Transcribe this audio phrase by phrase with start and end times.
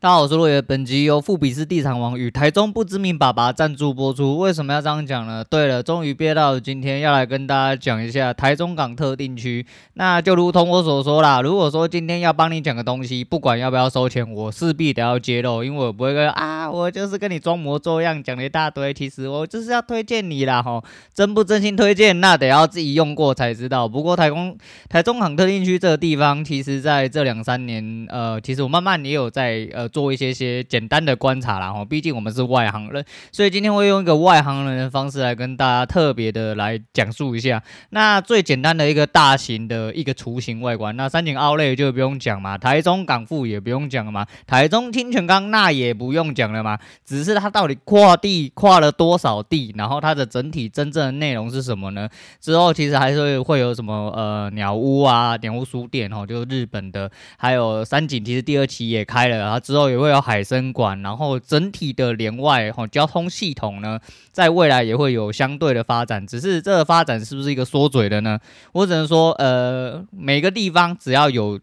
[0.00, 0.62] 大家好，我是落叶。
[0.62, 4.38] 本集由富比斯地产王与台中不知名爸爸赞助播出。
[4.38, 5.42] 为什么要这样讲呢？
[5.42, 9.66] 对了，终于憋到了今天要来跟大家讲一下台中港特定区。
[9.94, 18.94] 那就如同我所说啦，如果说今天要帮你讲个东西，不管要不要收钱，我势必得要揭露，因为我不会跟啊，我就是跟你装模作样讲了一大堆。
[18.94, 20.80] 其实我就是要推荐你啦，吼，
[21.12, 23.88] 真不真心推荐，那得要自己用过才知道。
[23.88, 24.56] 不过台中
[24.88, 29.87] 台中港特定区这个地方，其实在这两三年，呃，其实我慢慢也有在呃。
[29.88, 37.60] 做一些些简单的观察啦，哈，毕竟我们是外行人，所以今天会用一个外行人的方式来跟大家特别的来讲述一下。
[37.90, 52.08] 那最简单的一个大型的一个雏形外观，那三井奥莱就不用讲嘛，台中港富也不用讲了嘛，台中清泉岗那也不用讲了嘛，只是它到底跨地跨了多少地，然后它的整体真正的内容是什么呢？
[52.40, 59.77] 之后其实还是会有什么呃鸟屋啊，鸟屋书店哦，就是日本的，还有三井其实第二期也开了，然后之后。
[59.78, 64.00] 之后也会有海参馆，然后整体的连外哈交通系统呢，
[64.32, 66.26] 在未来也会有相对的发展。
[66.26, 68.38] 只是这个发展是不是一个缩嘴的呢？
[68.72, 71.60] 我只能说，呃，每个地方只要有。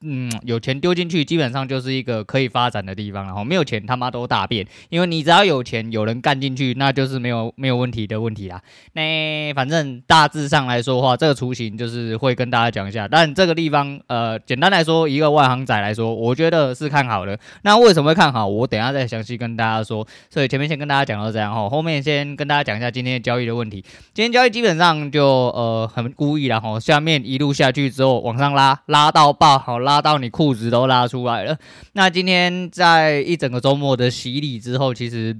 [0.00, 8.62] 嗯，有钱丢进去，基本上就是一个可以发展的地方，然后没有钱他妈都大便，因为你只要有钱，有人干进去，那就是没有没有问题的问题啦。
[8.92, 13.08] 那反正大致上来说的话，这个雏形就是会跟大家讲一下。
[13.08, 17.36] 但这个地方，呃，简单来说，一个外行仔来说，我觉得是看好的。
[17.62, 18.46] 那为什么会看好？
[18.46, 20.06] 我等下再详细跟大家说。
[20.30, 23.84] 所以前面先跟大家讲到这样哈，后面先跟大家讲一下今天的交易的问题。
[24.14, 31.56] 今天交易基本上就呃很故意了哈，下面一路下去之后往上拉，拉到爆好拉拉到你裤子都拉出来了。
[31.94, 35.34] 那今天在一整个周末的洗礼之后，其实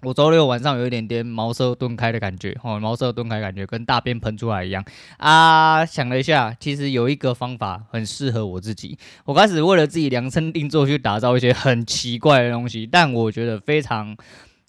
[0.00, 4.82] 我周六晚上有一点点茅塞顿开的感觉，哦，茅塞顿开感觉跟大便喷出来一样
[5.18, 5.84] 啊。
[5.84, 8.96] 想了一下，其实有一个方法很适合我自己。
[9.26, 14.16] 我开始为了自己量身定做去打造一些很奇怪的东西，但我觉得非常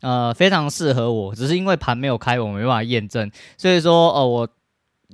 [0.01, 3.31] 呃非常适合我，只是因为盘没有开，我没办法验证。
[3.57, 4.49] 所以说，哦，我。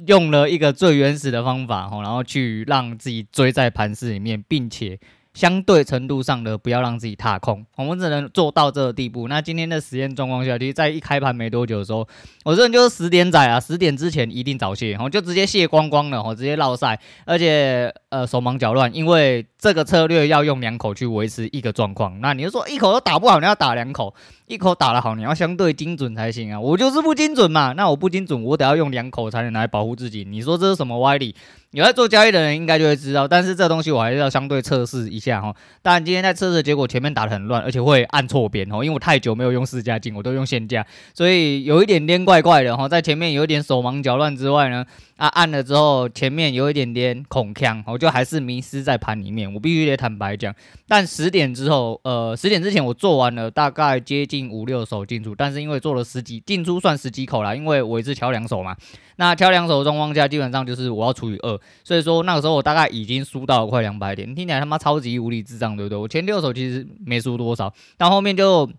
[0.07, 4.99] 用了一个最原始的方法，然后去让自己追在盘势里面，并且
[5.34, 9.28] 相对程度上的不要让自己踏空，我们只能做到这个地步。
[9.28, 12.07] 那今天的实验状况下，其实在一开盘没多久的时候，
[12.44, 22.19] 我这人就是十点仔啊，十点之前一定早泄，我就直接泄光光了，我直接落赛，而且呃手忙脚乱，因为这个策略要用两口去维持一个状况。
[22.22, 24.13] 那你就说一口都打不好，你要打两口。
[24.47, 26.59] 一口打得好，你要相对精准才行啊！
[26.59, 30.25] 我就是不精准嘛，那我不精准，我得要用两口才能来保护自己。
[30.28, 31.35] 你说这是什么歪理？
[31.69, 35.53] 有在做交易的人应该就会知道，但是这东西我还是要相对测试一下哈。
[35.81, 42.88] 当然今天在测试结果前面打得很乱，而且会按错边哦，因为我太久没有用试价进，我都用现价，所以有一点点怪怪的哈。
[42.88, 44.85] 在前面有一点手忙脚乱之外呢。
[45.19, 49.53] 啊，按了之后前面有一点点恐腔，我就还是迷失在盘里面。
[49.53, 50.56] 我必须得坦白讲，
[50.88, 58.74] 但十点之后，呃，十点之前我做完了大概接近五六手进出，但是因为做了十几进出算十几口啦，因为我一次敲两手嘛。
[59.18, 65.97] 那敲两手的状况下，基本上就是我要除以二，所以说那个时候我大概已经输到了快两百点，听起来他妈超级无理智障，对不对？
[65.97, 68.70] 我前六手其实没输多少，到后面就。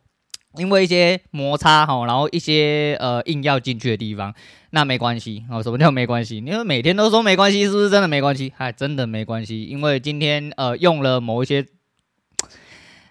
[0.59, 4.35] 因为一些摩擦哈，然后一些呃硬要进去的地方，
[4.71, 5.63] 那没关系哦。
[5.63, 6.39] 什么叫没关系？
[6.39, 8.53] 因为每天都说没关系，是不是真的没关系？
[8.57, 9.63] 还，真的没关系。
[9.63, 11.65] 因为今天呃用了某一些，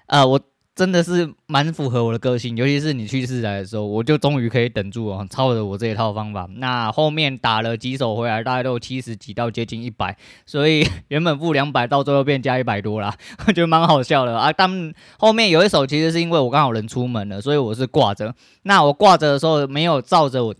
[0.07, 0.41] 呃我。
[0.79, 6.47] 真的是蛮符合我的个性，尤其是你去世来的时候，我就终于可以等住哦，抄着我这一套方法。
[6.55, 13.13] 那后面打了几手回来，大概都七十几到接近一百， 所以原本负两百，到最后变加一百多啦，
[13.45, 14.53] 我觉得蛮好笑的啊。
[14.53, 18.33] 但后面有一手其实是因为我刚好人出门了，所以我是挂着。
[18.63, 20.55] 那我挂着的时候没有照着我。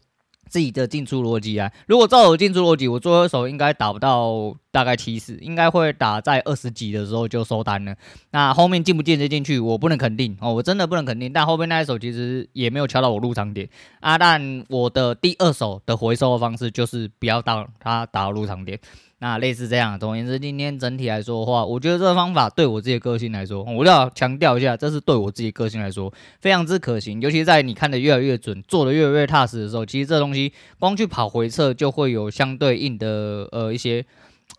[0.50, 7.96] 自己的进出逻辑啊，如果照我进出逻辑，我最后一手应该打不到大概七十，应该会打在二十几的时候就收单了。
[8.32, 11.32] 那后面进不进得进去，我不能肯定哦，我真的不能肯定。
[11.32, 18.80] 但后面那一手其实也没有敲到我入场点啊，但我的第二手的回收的方式就是不要当它打入场点。
[19.22, 27.22] 那类似这样，总而言之，今天整体来说的话，我觉得这个方法对我自己个性来说，我要强调一下，这是对我自己个性来说非常之可行。
[27.22, 34.06] 尤其在你看的越来越准，做的越来越踏实的时候，其实这东西光去跑回撤就会有相对应的呃一些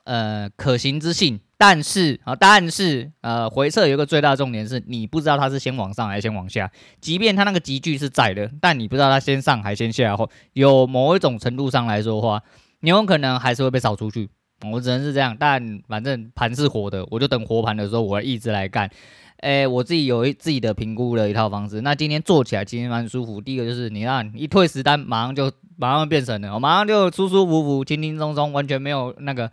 [0.05, 1.41] 呃可行之性。
[1.57, 6.71] 但是啊，但是呃回撤有一个最大的重点是你不知道它是先往上还是先往下，
[7.01, 12.43] 即便它那个集聚是在的，但你不知道它先上还是先下，或有某一种程度上来说的话，
[12.81, 14.29] 你有可能还是会被扫出去。
[14.71, 18.91] 我只能是这样，但反正盘是活的，我就等活盘的时候，我一直来干。
[19.39, 21.81] 诶，我自己有一自己的评估的一套方式。
[21.81, 23.41] 那今天做起来其实蛮舒服。
[23.41, 29.51] 第一个就是你看一退十单，马上就马上变成了，我马上就舒舒服服、轻轻松松，完全没有那个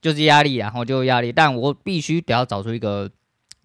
[0.00, 1.32] 就是压力，然后就压力。
[1.32, 3.10] 但我必须得要找出一个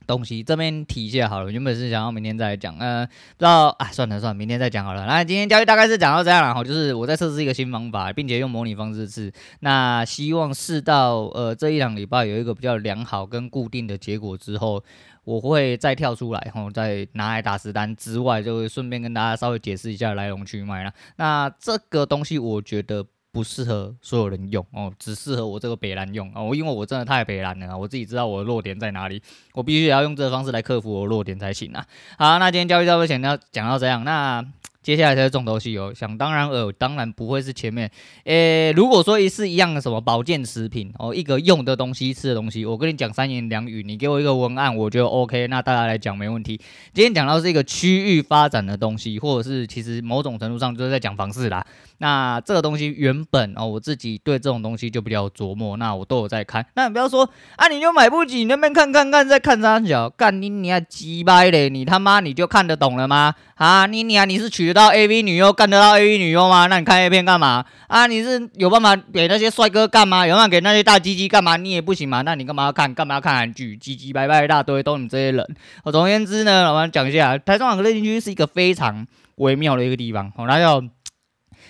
[0.10, 1.52] 东西，这边提一下好了。
[1.52, 5.06] 原本是想要明天再来讲，呃，不知道啊，算了算了，明天再讲好了。
[5.06, 14.84] 那今天交易大概是讲到这样了哈，就是我在测试一个新方法，并且用模拟方式试，那希望试到呃这一两礼拜有一个比较良好跟固定的结果之后，
[15.26, 20.92] 我会再跳出来，然后再拿来打实单之外，就会顺便跟大家稍微解释一下来龙去脉了。
[21.18, 23.06] 那这个东西我觉得。
[23.32, 29.22] 不适合所有人用哦，只适合我这个北蓝用哦，因为我真的太北蓝了，我自己知道我的弱点在哪里，
[29.54, 31.86] 我必须也要用这个方式来克服我的弱点才行啊。
[32.18, 34.46] 好，那今天交易就先要讲到这样，那。
[34.82, 37.92] 接下来才是重头戏哦，想当然尔，当然不会是前面。
[38.24, 46.60] 诶，如果说是一样的什么保健食品哦，一个用的东西、吃的东西，我跟你讲三言两语，你给我一个文案，我觉得 OK，那大家来讲没问题。
[46.94, 51.66] 今天讲到是一个区域发展的东西，或者是其实某种程度上就是在讲房市啦。
[51.98, 56.66] 那这个东西原本哦，我自己对这种东西就比较琢磨，那我都有在看。
[56.76, 63.36] 那你不要说啊，你就买不起，你那边看看看，再看三小，干你你还鸡掰嘞，你他妈你就看得懂了吗？
[63.60, 66.68] 啊，妮妮啊，你是娶得到 AV 女优干得到 AV 女优吗？
[66.68, 67.66] 那你看 A 片干嘛？
[67.88, 70.26] 啊，你是有办法给那些帅哥干嘛？
[70.26, 71.58] 有办法给那些大鸡鸡干嘛？
[71.58, 72.22] 你也不行嘛？
[72.22, 72.94] 那你干嘛要看？
[72.94, 73.76] 干嘛要看韩剧？
[73.76, 75.46] 鸡鸡掰掰一大堆，都你这些人。
[75.92, 80.32] 总而言之呢，我们讲一下，台中港特定区是一个非常微妙的一个地方。
[80.38, 80.82] 好，那要。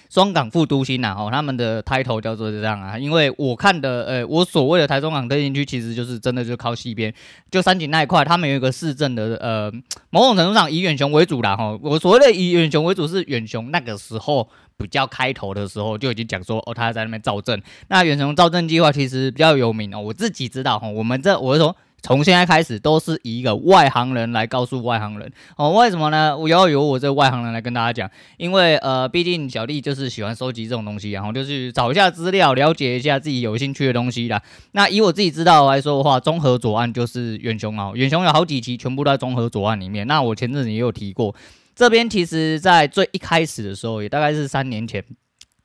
[0.09, 7.13] 双港副都心呐，哦，他们的 title 叫做这样啊，因为我看的，呃，我所谓的台中港特定区，其实就是真的就靠西边，
[7.51, 9.71] 就三井那一块，他们有一个市政的，呃，
[10.09, 21.75] 某种程度上以远雄为主啦，哈，我所谓的以远雄为主是远雄那个时候比较开头的时候就已经讲说，哦，他在那边造镇，那远雄造镇计划其实比较有名哦，我自己知道哈，我们这我是说。
[22.01, 26.37] 从现在开始都是以一个外行人来告诉外行人哦，为什么呢？
[26.37, 34.41] 我要由我这外行人来跟大家讲，因为呃，毕竟小弟就是喜欢收集这种东西，然后就是找一下资料，了解一下自己有兴趣的东西啦。
[34.71, 40.07] 那以我自己知道来说的话，综合左岸就是远雄啊，远雄有好几期全部都在综合左岸里面。
[40.07, 41.35] 那我前阵子也有提过，
[41.75, 45.03] 这边其实在最一开始的时候，也大概是三年前。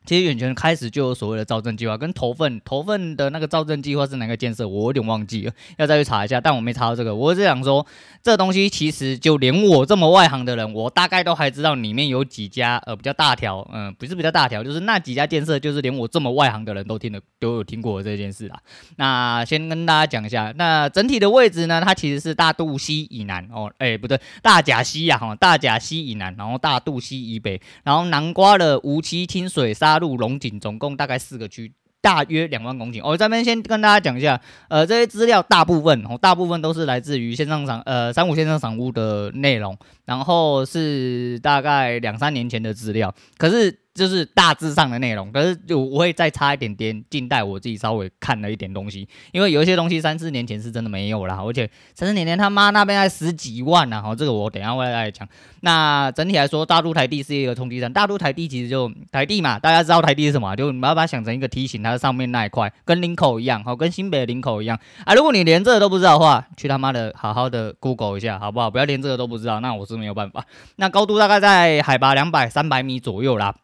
[0.05, 6.39] 其实远泉开始就有所谓的造镇计划，跟头份头份的那个造镇计划是哪个建设，我有点忘记了，要再去查一下。
[6.39, 7.85] 但我没查到这个，我是想说，
[8.21, 18.59] 这东西其实就连我这么外行的人，我大概都还知道里面有几家呃比较大条，嗯、不是比较大条，就是那几家建设，就是连我这么外行的人都听得都有听过这件事啦。
[18.97, 29.94] 那先跟大家讲一下，那整体的位置呢，它其实是大肚溪以南哦，哎不对，大甲溪呀哈，大甲溪以南，然后大肚溪以北，然后囊括了梧栖、清水沙。
[29.95, 31.71] 大陆龙井总共大概四个区，
[32.01, 33.01] 大约两万公顷。
[33.01, 43.84] 我、哦、这边先跟大家讲一下，呃，这些资料大部分哦，大部分都是来自于线上赏呃三五线上赏屋的内容，然后是大概两三年前的资料，可是。
[43.95, 55.25] 就是大致上的内容，可是就我会再差一点点近代，我自己稍微看了一点东西，因为有一些东西三四年前是真的没有啦，而且三四年前他妈那边还十几万呢，好，这个我等下会再讲。
[55.61, 60.53] 那整体来说，大陆台地是一个通缉站，大陆台地其实就台地嘛，大家知道台地是什么？
[60.57, 65.13] 就你要把它想成一个梯形，它的上面那一块跟林口一样，好，跟新北的林口一样啊。
[65.13, 68.69] 如果你连这个都不知道的话，去他妈的好好的 Google 一下，好不好？
[68.69, 70.43] 不要连这个都不知道，那我是没有办法。
[70.75, 73.55] 那高度大概在海拔两百三百米左右啦。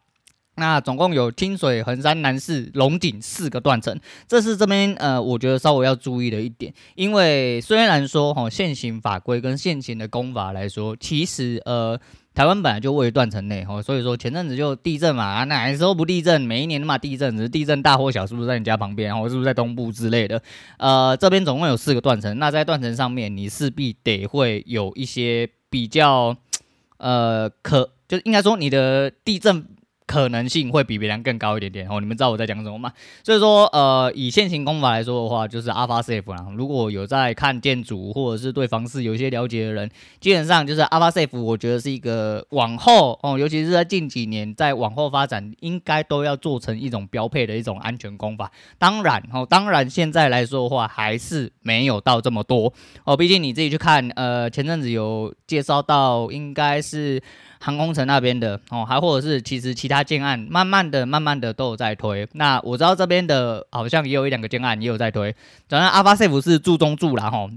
[0.56, 11.98] 那总共有清水、横山、南势、龙井四个断层，这是这边呃，我觉得稍微要注意的一点，因为虽然说哈，现行法规跟现行的工法来说，其实呃，
[12.34, 16.42] 台湾本来就位于断层内哈，所以说前阵子就地震嘛，哪时候不地震？
[16.42, 20.42] 每一年嘛地震，只是地震大或小，是不是在你家旁边，或是不是在东部之类的？
[20.76, 26.36] 呃，这边总共有四个断层，那在断层上面，你势必得会有一些比较
[26.98, 29.66] 呃可，就应该说你的地震。
[30.06, 32.92] 可能性会比别人更高一点点哦，你们知道我在讲什么吗？
[33.22, 36.46] 所以说，呃，以现行功法来说的话，就是 Alpha Safe 啦。
[36.56, 39.90] 如果有在看建筑或者是对房市有一些了解的人，
[40.20, 48.50] 基本上就是 Alpha Safe，我觉得是一个往后哦，尤其是在近几年在往后发展，应该都要做成一种标配的一种安全功法。
[48.78, 52.72] 当然哦，当然现在来说的话，还是没有到这么多
[53.04, 57.22] 哦，毕竟你自己去看，呃，前阵子有介绍到，应该是。
[57.64, 62.28] 航空城那边的哦，还或者是其实其他建案，慢慢的、慢慢的都有在推。
[62.32, 65.34] 那我知道这边的好像也有一两个建案也有在推。
[65.68, 67.48] 当然阿巴塞夫是住中住啦哈。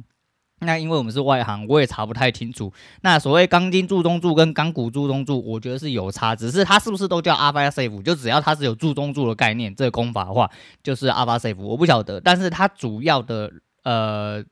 [0.60, 2.72] 那因为我们是外行，我也查不太清楚。
[3.02, 8.02] 那所谓钢筋柱中柱跟钢骨柱中柱，我觉得是有差，只是它是不是都叫 Alpha Safe？
[8.02, 10.50] 就只要它是有柱中柱的概念，这个功法的话
[10.82, 11.58] 就是 Alpha Safe。
[11.58, 13.52] 我不晓得，但是它主要的
[13.84, 14.44] 呃。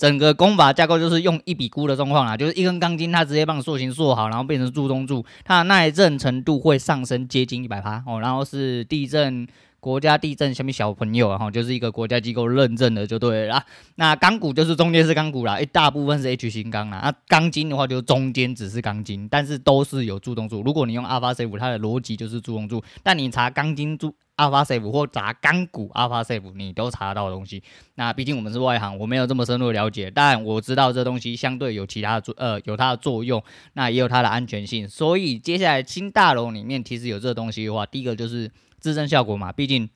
[0.00, 9.46] 整个工法架构就是用一笔估的状况啦，就是一根钢筋，它直接帮你塑形塑好，然后变成柱中柱，它的耐震程度会上升接近一百趴哦，然后是地震
[9.78, 13.64] 国家地震下面小朋友啊，哈，就是一个国家机构认证的就对了啦。
[13.96, 17.02] 那钢骨就是中间是钢骨啦，一大部分是 H 型钢啦。
[17.04, 20.62] 那钢筋的话，就是中间只是钢筋，但是都是有助动柱。
[20.62, 24.14] 如果你用 Alpha Safe，它的逻辑就是助动柱，但你查钢筋柱。
[24.40, 27.62] Alpha Safe 或砸钢骨 Alpha Safe，你都查得到的东西。
[27.96, 33.42] 那毕竟我们是外行，我没有这么深入了解，但我知道这东西相对有其他的作，呃，有它的作用，
[33.74, 34.88] 那也有它的安全性。
[34.88, 39.88] 所以接下来新大楼里面其实有这东西的话，第一个就是支撑效果嘛，毕竟。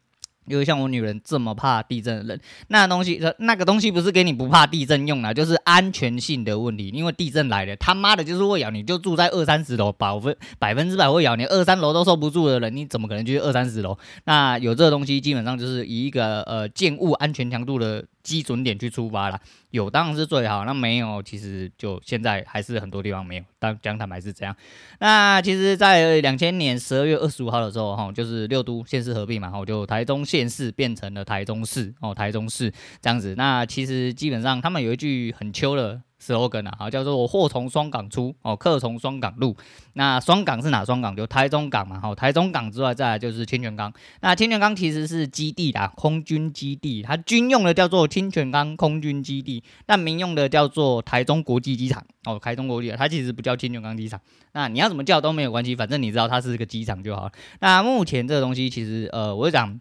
[0.46, 6.88] 因为像我女人这么怕地震的人，那东西，那个东西不是给你不怕地震用的，就是安全性的问题。
[6.88, 13.96] 因为地震来了，他妈的就是会咬你，就住在二三十楼，百分 百分之百会咬你，二三楼都受不住的人，你怎么可能去二三十楼？
[14.24, 18.04] 那有这个东西，基本上就是以一个呃建物安全强度的。
[18.24, 19.40] 基准点去出发啦，
[19.70, 24.56] 有当然是最好，那没有其实就现在还是很多地方没有，但讲坦白是这样。
[24.98, 33.34] 那其实，在两千年十二月二十五号的时候，哈，就是六都县市合并嘛，哈，就台中县市变成了台中市，哦，台中市这样子。
[33.36, 36.00] 那其实基本上他们有一句很秋的。
[36.24, 39.54] Slogan 啊，叫做我“货从双港出，哦，客从双港入”。
[39.92, 41.14] 那双港是哪双港？
[41.14, 43.92] 就台中港嘛，好，台中港之外，再来就是清泉岗。
[44.20, 52.04] 那清泉岗其实是基地啦，空军基地，它军用的叫做清泉岗空军基地，但民用的叫做台中国际机场。
[52.24, 54.18] 哦，台中国际，它其实不叫清泉岗机场。
[54.52, 57.30] 那你要怎么叫都没有关系，反正你知道它是个机场就好。
[57.60, 59.80] 那目前这个东西其实，呃，我讲。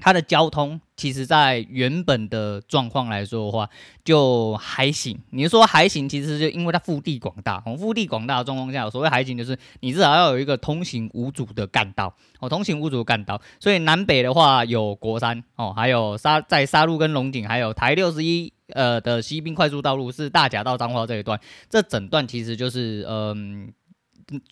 [0.00, 3.68] 它的交通，其实在原本的状况来说的话，
[4.04, 5.18] 就还行。
[5.30, 7.62] 你说还行，其实就因为它腹地广大。
[7.66, 12.14] 哦，腹地广大的状况下，所谓还行就是你至少要有一个通行无阻的干道。
[12.38, 13.40] 哦，通行无阻的干道。
[13.58, 21.38] 所以南北的话有国三哦，还有沙在沙鹿跟龙井，还有台六十一呃的西滨快速道路是大甲到彰化这一段。
[21.68, 23.72] 这整段其实就是嗯。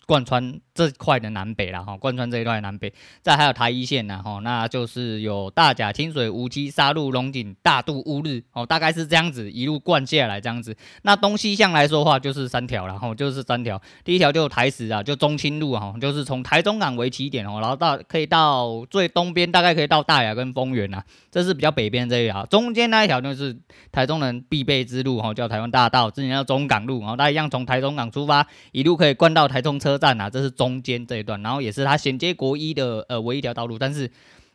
[0.05, 2.91] 贯穿这块的南北啦，哈，贯穿这一段南北，
[3.21, 10.75] 再还有台一线呐，哈，那就是有大甲、清水、梧栖、沙鹿、龙井、大肚、乌日，哦，大概是这样子一路贯下来这样子。
[11.03, 13.79] 那东西向来说话就是三条了，哈，就是三条。
[14.03, 22.43] 第一条就台十啊，就中清路哈，就是从台中港为起点哦，然后到可以到最东边，大概可以到大雅跟丰原呐，这是比较北边这一条。
[22.47, 23.55] 中间那一条就是
[23.91, 29.66] 台中人必备之路，哈，叫台湾大道，之前叫中港路，然后大家一样从台中港出发，一路可以贯到台中。
[29.67, 33.77] 中车站啊，这是中间这一段，然后也是它衔接国一的呃唯一一条道路。
[33.77, 34.09] 但是，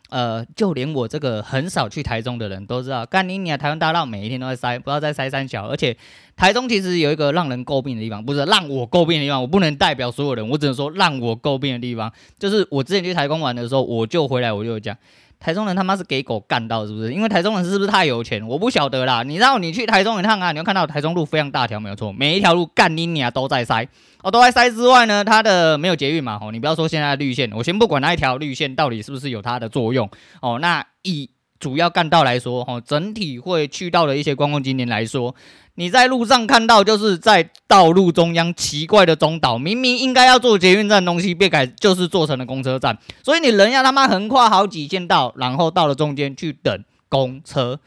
[0.08, 5.68] 呃，就连我这个很少去台中的人都知道，干你娘，台湾大道每一天都在塞，不知道在塞三小。
[5.68, 5.94] 而且，
[6.34, 14.96] 台中其实有一个让人诟病的地方，不是让我诟病的地方，我不能代表所有人，我只能说让我诟病的地方，就是我之前去台中玩的时候，我就回来我就讲。
[15.42, 17.12] 台中人他妈是给狗干到是不是？
[17.12, 18.46] 因为台中人是不是太有钱？
[18.46, 19.24] 我不晓得啦。
[19.24, 23.88] 你让你去台中一趟啊，你会看到台中路非常大条，没有错，每一条路干你娘都在塞
[24.22, 30.08] 哦，都在塞之外呢，它的没有捷运嘛哦，你不要说现在的绿线，我先不管那一条绿线到底是不是有它的作用
[30.40, 31.28] 哦，那以
[31.62, 35.32] 主要干道来说哈，整体会去到的一些观光景点来说。
[35.76, 47.78] 你在路上看到，就是在道路中央奇怪的中岛，明明应该要做捷运站东西，被改就是做成了公车站，所以你人要他妈横跨好几线道，然后到了中间去等公车。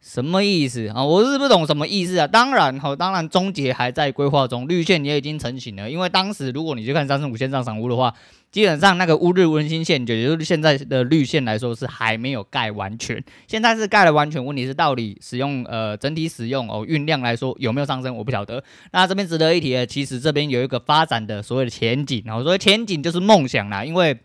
[0.00, 1.04] 什么意思啊？
[1.04, 2.26] 我是不懂什么意思啊。
[2.26, 5.90] 当然，哈，当然，终结还在规划中，绿线也已经成型了。
[5.90, 8.14] 因为当时如果你去看三十五线上赏屋的话，
[8.52, 13.22] 基本上那个乌日温馨线，也就是现在的绿线来说，是还没有盖完全。
[13.48, 18.62] 现在是盖了完全，问题是到底使用呃整体使用哦运量来说有没有上升，我不晓得。
[18.92, 24.16] 那这边值得一提的，其实这边有一个发展的所谓的前景，然后所谓前景就是梦想啦，因为。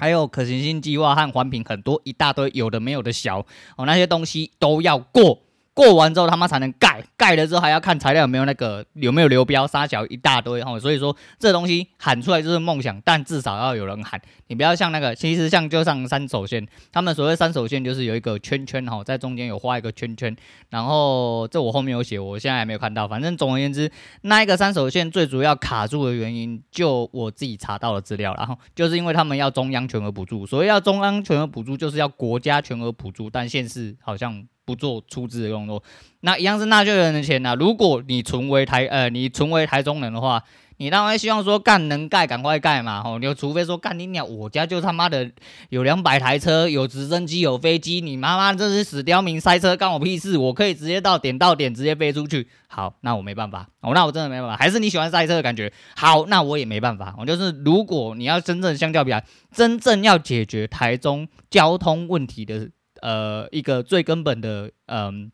[0.00, 5.38] 还有可行性计划和环评很多一大堆有的没有的小哦，那些东西都要过。
[5.80, 20.36] 过完之后他妈才能盖，盖了之后还要看材料有没有那个有没有流标，杀小一大堆哈，所以说这东西喊出来就是梦想，但至少要有人喊，你不要像那个，其实像就像三手线，他们所谓三手线就是有一个圈圈哈，在中间有画一个圈圈，
[20.68, 34.46] 然后这我后面有写，我现在还没有看到，反正总而言之，那一个三手线最主要卡住的原因，就我自己查到的资料，然后就是因为他们要中央全额补助，所以要中央全额补助就是要国家全额补助，但县市好像。
[34.64, 35.82] 不做出资的动作，
[36.20, 40.42] 那一样是纳税人的钱呐、如果你存为台呃，你存为台中人的话，
[40.76, 43.02] 你当然希望说干能盖赶快盖嘛。
[43.02, 45.30] 吼，你除非说干你鸟，我家就他妈的
[45.68, 50.38] 有两百台车，有直升机，有飞机，你妈妈这是死刁民塞车干我屁事？
[50.38, 52.48] 我可以直接到点到点直接飞出去。
[52.68, 53.68] 好，那我没办法。
[53.80, 54.56] 哦，那我真的没办法。
[54.56, 55.70] 还是你喜欢塞车的感觉？
[55.96, 57.14] 好，那我也没办法。
[57.18, 62.70] 我就是如果你要真正相较比来，真正要解决台中交通问题的。
[63.02, 65.30] 呃，一个最根本的嗯、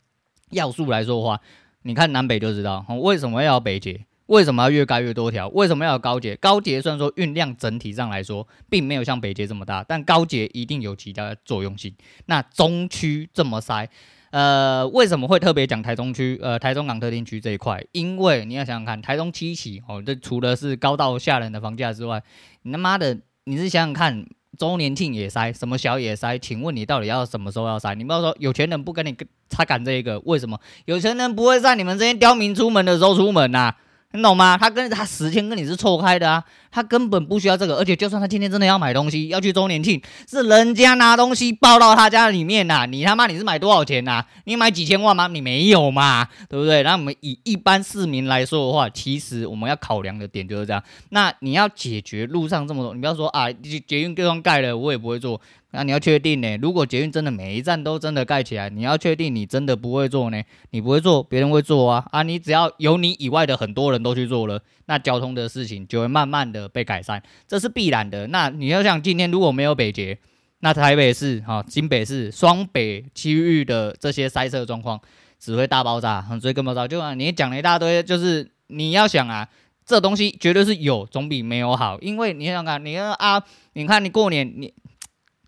[0.51, 1.41] 要素来说的话，
[1.83, 4.07] 你看南北就知道，为什么要北捷？
[4.27, 5.47] 为什么要越盖越多条？
[5.51, 6.35] 为什么要有高捷？
[6.35, 11.95] 高捷虽然说运量整体上来说并没有像北捷这么大，但高捷一定有其他的作用性。
[12.25, 13.89] 那中区这么塞，
[14.31, 16.37] 呃，为什么会特别讲台中区？
[16.43, 22.21] 呃，台中港特定区这一块，因为你要想想看，台中七期哦，这除了是高到吓人的房价之外，
[22.63, 24.27] 你他妈的，你是想想看。
[24.59, 26.39] 周年庆也塞，什么小也塞？
[26.39, 27.95] 请问你到底要什么时候要塞？
[27.95, 29.17] 你不要说有钱人不跟你
[29.49, 30.59] 擦干这个，为什么？
[30.87, 33.75] 有钱人不会在你们这些刁民出门的时候出门呐、
[34.17, 34.57] 你懂吗？
[34.57, 44.27] 他跟他时间跟你是错开的啊，他根本不需要这个，而且就算他今天真的要买东西，要去周年庆，是人家拿东西抱到他家里面呐、啊，你他妈你是买多少钱呐、啊？
[44.45, 45.27] 你买几千万吗？
[45.27, 46.83] 你没有嘛，对不对？
[46.83, 50.83] 那我们以一般市民来说的话，其实我们要考量的点就是这样。
[51.11, 55.39] 那你要解决路上这么多，你不要说啊，捷运地方盖了，我也不会做。
[55.77, 56.57] 那你要确定呢？
[56.57, 60.43] 如果捷运真的每一站都真的盖起来，你要确定你真的不会做呢？
[60.71, 62.09] 你不会做，别人会做啊！
[62.13, 68.27] 啊，你只要有你以外的很多人都去做了，那交通的事情就会慢慢的被改善，这是必然的。
[68.29, 70.17] 那你要想，今天如果没有北捷，
[70.61, 74.99] 那台北市、哈、新北市双北区域的这些塞车状况
[75.39, 76.89] 只会大爆炸，所以更爆炸。
[76.89, 79.47] 就啊，你讲了一大堆，就是你要想啊，
[79.85, 83.43] 这东西绝对是有总比没有好，因为你想想看，你啊，
[83.75, 84.73] 你看你过年你。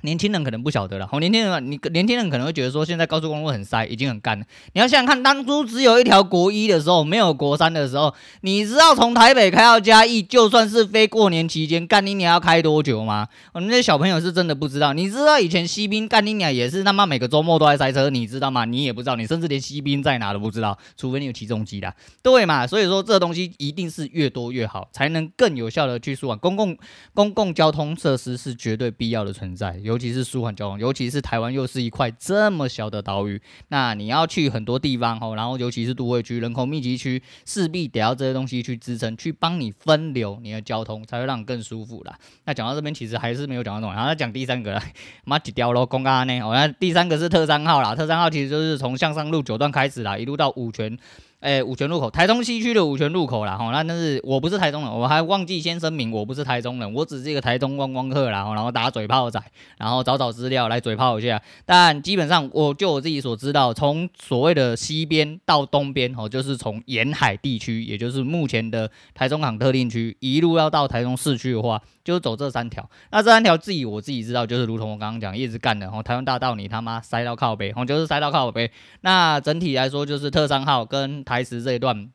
[0.03, 4.45] 年轻人可能不晓得了，好，年轻人，你年轻人可能会觉得说，现在高速公路很塞，已经很干了。
[4.73, 13.27] 你要想想看，当初只有一条国一的时候，没有国三的时候，你知道从台北开到嘉义，就算是非过年期间，干你娘要开多久吗？
[13.53, 14.93] 我们那些小朋友是真的不知道。
[14.93, 18.65] 你知道以前西滨干你娘也是他妈每个周末都在塞车，你知道吗？
[18.65, 22.65] 你也不知道，你甚至连西滨在哪都不知道，除非你有起重机啦，对嘛？
[22.67, 26.77] 所以说这东西一定是越多越好，才能更有效的去舒缓公共
[27.15, 29.77] 公共交通设施是绝对必要的存在。
[29.89, 42.15] 尤其是舒缓交通，尤其是台湾又是一块这么小的岛屿，那你要去很多地方吼，然后尤其是都会区、人口密集区，势必得要这些东西去支撑，去帮你分流你的交通，才会让你更舒服啦。
[42.45, 44.83] 那讲到这边，其实还是没有讲到重点，然后再讲第三个啦，
[45.25, 46.39] 妈几条咯，公安呢？
[46.41, 50.99] 哦，那第三个是特三号啦，特三号其实就是从向上路九段开始啦，一路到五权。
[51.41, 59.41] 诶，五权路口，台中西区的五权路口啦，吼，那但是我不是台中人，我还忘记先声明，我不是台中人，我只是一个台中观光客啦，然后打嘴炮仔，
[59.77, 61.41] 然后找找资料来嘴炮一下。
[61.65, 71.81] 但基本上，我就我自己所知道，从所谓的西边到东边，吼，就是从沿海地区，也就是目前的台中港特定区，一路要到台中市区的话。
[72.09, 75.85] 就走这三条，那这三条自己我自己知道，就是如同我刚刚讲，一直干的。
[75.85, 78.71] 然后台湾大道你他妈塞到靠北，然后就是塞到靠北。
[79.03, 82.09] 那整体来说，就是特三号跟台十这一段，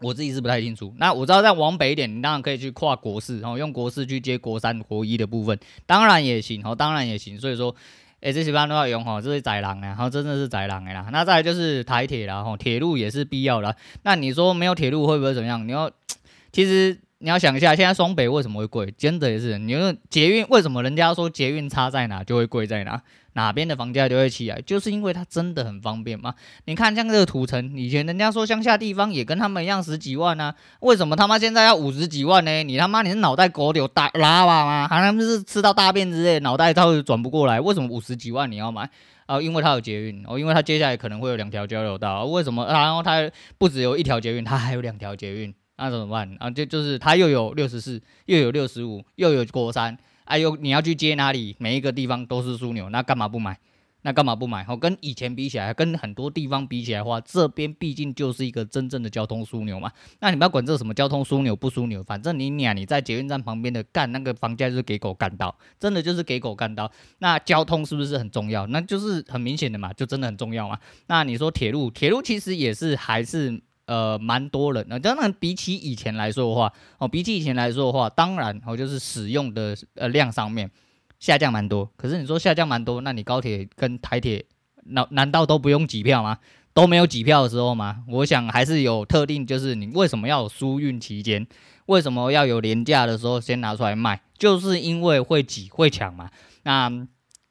[0.00, 0.94] 我自己是不太清楚。
[0.96, 7.38] 那我知道再往北一点，你当然可以去跨国四，然后用国四去接国三、国一的部分，当然也行，哦，当然也行。
[7.38, 7.76] 所以说，
[8.22, 11.06] 哎，这些班都要用哈，这是宰狼啊，然后真的是宰狼的啦。
[11.12, 13.76] 那再来就是台铁啦，哈，铁路也是必要的。
[14.02, 15.68] 那你说没有铁路会不会怎么样？
[15.68, 15.90] 你要
[16.50, 16.98] 其实。
[17.18, 18.92] 你要想一下，现在双北为什么会贵？
[18.98, 23.00] 真的也是，你说捷运为什么人家说捷运差在哪就会贵在哪？
[23.32, 26.34] 哪边的房价就会起来，就是因为它真的很方便嘛。
[26.64, 32.62] 你看像这个土城，以前人家说乡下地方也跟他们一样十几万啊，为什么他妈现在要五十几万呢？
[32.62, 34.88] 你他妈你是脑袋狗有大拉巴吗？
[34.88, 37.60] 好像是吃到大便之类，脑袋它会转不过来。
[37.60, 38.88] 为什么五十几万你要买
[39.26, 39.40] 啊？
[39.40, 42.24] 因为它有捷运哦，因为它接下来可能会有两条交流道。
[42.24, 42.66] 为什么？
[42.66, 45.54] 然后它不只有一条捷运，它还有两条捷运。
[45.78, 46.50] 那怎么办啊？
[46.50, 51.54] 就就是它又有六十四，又有六十五，又有国三，哎呦，你要去接哪里？
[51.58, 53.58] 每一个地方都是枢纽，那干嘛不买？
[54.02, 54.64] 那干嘛不买？
[54.68, 59.90] 哦，跟以前比起来，跟很多地方比起来的话，这边毕竟就是一个真正的交通枢纽嘛。
[60.20, 66.90] 那你不要管这什么交通枢纽不枢纽，反正你俩你在捷运站旁边的干那个房价就是给狗干到，真的就是给狗干到。
[67.18, 68.66] 那交通是不是很重要？
[68.68, 70.78] 那就是很明显的嘛，就真的很重要嘛。
[71.08, 73.60] 那你说铁路，铁路其实也是还是。
[73.86, 80.68] 呃，蛮多人，那当然比起以前来说的话，哦，比起以前来说的话，当然哦，就是使用的呃量上面
[81.20, 81.88] 下降蛮多。
[81.96, 84.44] 可是你说下降蛮多，那你高铁跟台铁
[84.86, 86.38] 难难道都不用挤票吗？
[86.74, 88.04] 都没有挤票的时候吗？
[88.08, 91.46] 我想还是有特定，就是你为什么要有疏运期间，
[91.86, 96.28] 为什么要有廉价的时候先拿出来卖，就是因为会挤会抢嘛。
[96.64, 97.06] 那。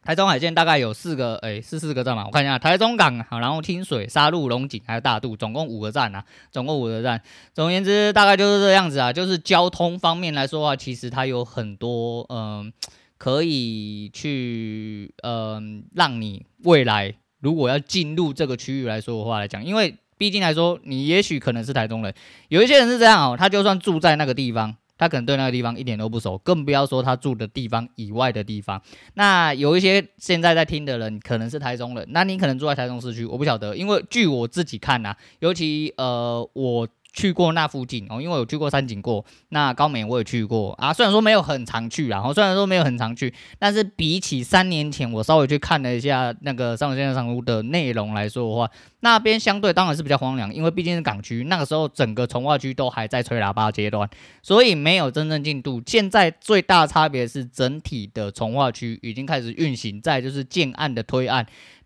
[0.05, 2.25] 台中海线大概有四个，哎，是四个站嘛？
[2.27, 7.19] 我看一下，台中港好，然后清水、沙鹿、龙井还有大肚，总共五个站啊，总共五个站。
[7.55, 9.11] 总而言之，大概就是这样子啊。
[9.11, 12.71] 就是交通方面来说的话，其实它有很多，嗯、
[13.17, 22.13] 可以去，嗯、让你未来如果要进入这个区域来说的话来讲，因为毕竟来说，你也许可能是台中人，
[22.49, 24.75] 有一些人是这样哦，他就算住在那个地方。
[24.97, 28.81] 他可能对那个地方一点都不熟，更不要说他住的地方以外的地方。
[29.15, 40.91] 那有一些现在在听的人可能是台中人，那你可能住在台中市区，我不晓得，因为据我自己看呐、尤其呃我去过那附近哦，因为我去过山景过，那高美我也去过啊。
[40.91, 54.09] 虽然说没有很常去，然后虽然说没有很常去，但是比起三年前我稍微去看了一下那个上线上屋的内容来说的话，那边相对当然是比较荒凉，因为毕竟是港区，那个时候整个从化区都还在吹喇叭阶段，
[54.43, 55.81] 所以没有真正进度。
[55.85, 61.45] 现在最大差别是整体的从化区已经开始运行，再就是建案的推案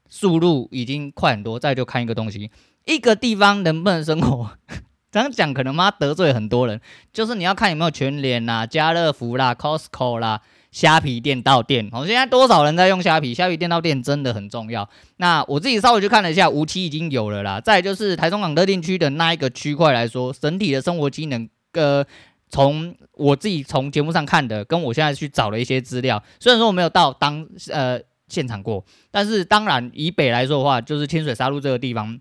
[0.09, 1.59] 速度已经快很多。
[1.59, 2.49] 再就看一个东西，
[2.85, 4.49] 一个地方能不能生活。
[5.11, 6.79] 这样讲可能妈得罪很多人，
[7.11, 10.39] 就是你要看有没有全联啦、家乐福啦、Costco 啦、
[10.71, 11.89] 虾皮店到店。
[11.91, 13.33] 哦，现在多少人在用虾皮？
[13.33, 14.87] 虾皮店到店真的很重要。
[15.17, 17.59] 那我自己稍微去看了一下，无期已经有了啦。
[17.59, 22.05] 再就是台中港特定区的那一个区块来说，整体的生活机能，呃，
[22.49, 32.19] 从我自己从节目上看的，跟我现在去找了一些资料，虽然说我没有到当呃现场过，但是当然以北来说的话，就是清水沙鹿这个地方。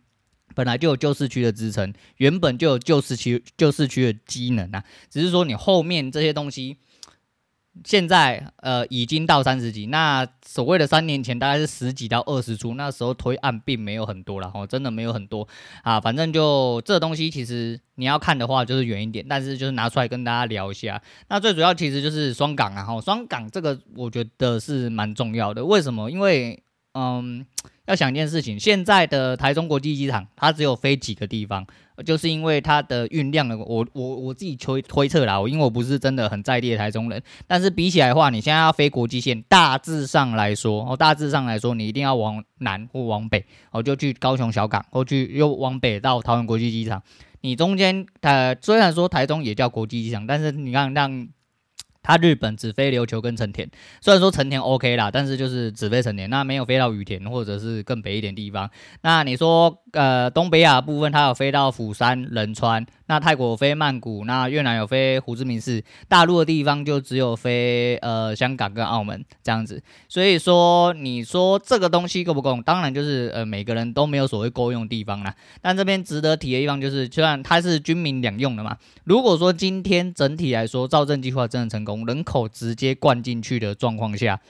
[0.59, 6.79] 本来就有旧市区的支撑，原本就有旧市区旧市区的机能啊，只是说你后面这些东西，
[7.85, 15.47] 现在呃已经到三十几，那所谓的三年前大概是十几到二十出，那时候推案并没有很多了，哦，真的没有很多
[15.85, 21.01] 啊，反正就这东西其实你要看的话就是远一点，但是就是拿出来跟大家聊一下。
[21.29, 26.11] 那最主要其实就是双港啊，哈，双港这个我觉得是蛮重要的，为什么？
[26.11, 26.61] 因为
[26.95, 27.47] 嗯。
[27.89, 31.67] 要想一件事情，现在的台中国际机场，它只有飞几个地方，
[32.05, 33.57] 就是因为它的运量呢。
[33.57, 47.03] 我我我自己推推测啦，因为我不是真的很在地台中人，但是比起来的话，你现在要飞国际线，大致上来说，哦，大致上来说，你一定要往南或往北，哦，就去高雄小港，或去又往北到桃园国际机场。
[47.41, 51.27] 你中间，呃，虽然说台中也叫国际机场，但是你看让。
[52.03, 53.69] 它日本只飞琉球跟成田，
[54.01, 58.71] 虽然说成田 OK 啦，但是就是只飞成田，那没有飞到羽田或者是更北一点地方。
[59.03, 62.87] 那你说，呃，东北亚部分它有飞到釜山、仁川。
[63.11, 69.83] 那泰国飞曼谷，那越南有飞胡志明市，大陆的地方就只有飞呃香港跟澳门这样子。
[70.11, 72.61] 所以说，你说这个东西够不够？
[72.61, 75.35] 当然就是呃每个人都没有所谓够用的地方啦。
[75.63, 78.77] 但这边值得提的地方就是，虽然它是军民两用的嘛。
[79.05, 84.41] 如果说今天整体来说，造镇计划真的成功，人口直接灌进去的状况下。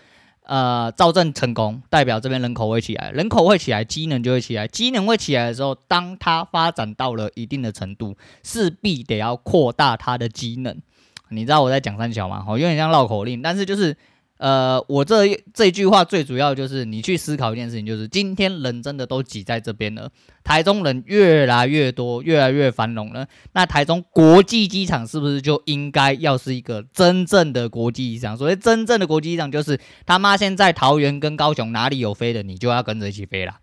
[0.44, 10.80] 呃，造镇成功，代表这边人口会起来，人口会起来，机能就会起来，机能会起来的时候，当它发展到了一定的程度，势必得要扩大它的机能。
[11.28, 12.42] 你知道我在讲三小吗？
[12.48, 13.96] 哦，有点像绕口令，但是就是。
[14.38, 20.10] 呃，我这这句话最主要就是你去思考一件事情，就是今天人真的都挤在这边了，
[20.44, 23.26] 台中人越来越多，越来越繁荣了。
[23.52, 28.36] 那台中国际机场是不是就应该要是一个真正的国际机场？
[28.36, 33.58] 所谓真正的国际机场，就是他妈现在桃园跟高雄哪里有飞的，你就要跟着一起飞啦。